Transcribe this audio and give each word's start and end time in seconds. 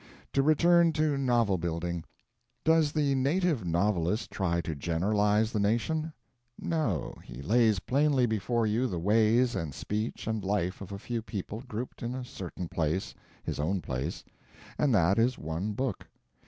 To 0.33 0.41
return 0.41 0.93
to 0.93 1.15
novel 1.15 1.59
building. 1.59 2.03
Does 2.63 2.91
the 2.93 3.13
native 3.13 3.63
novelist 3.63 4.31
try 4.31 4.59
to 4.61 4.73
generalize 4.73 5.51
the 5.51 5.59
nation? 5.59 6.11
No, 6.59 7.13
he 7.23 7.43
lays 7.43 7.77
plainly 7.77 8.25
before 8.25 8.65
you 8.65 8.87
the 8.87 8.97
ways 8.97 9.53
and 9.55 9.75
speech 9.75 10.25
and 10.25 10.43
life 10.43 10.81
of 10.81 10.91
a 10.91 10.97
few 10.97 11.21
people 11.21 11.61
grouped 11.67 12.01
in 12.01 12.15
a 12.15 12.25
certain 12.25 12.67
place 12.67 13.13
his 13.43 13.59
own 13.59 13.79
place 13.79 14.23
and 14.75 14.91
that 14.95 15.19
is 15.19 15.37
one 15.37 15.73
book. 15.73 16.07